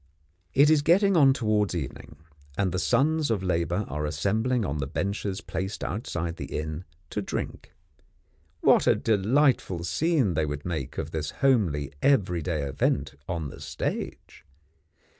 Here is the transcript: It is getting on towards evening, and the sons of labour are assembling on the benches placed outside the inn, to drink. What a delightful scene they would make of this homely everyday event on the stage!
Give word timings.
It 0.55 0.71
is 0.71 0.81
getting 0.81 1.15
on 1.15 1.31
towards 1.31 1.75
evening, 1.75 2.15
and 2.57 2.71
the 2.71 2.79
sons 2.79 3.29
of 3.29 3.43
labour 3.43 3.85
are 3.87 4.07
assembling 4.07 4.65
on 4.65 4.79
the 4.79 4.87
benches 4.87 5.41
placed 5.41 5.83
outside 5.83 6.37
the 6.37 6.57
inn, 6.57 6.85
to 7.11 7.21
drink. 7.21 7.71
What 8.61 8.87
a 8.87 8.95
delightful 8.95 9.83
scene 9.83 10.33
they 10.33 10.47
would 10.47 10.65
make 10.65 10.97
of 10.97 11.11
this 11.11 11.29
homely 11.45 11.93
everyday 12.01 12.63
event 12.63 13.13
on 13.29 13.49
the 13.49 13.61
stage! 13.61 14.43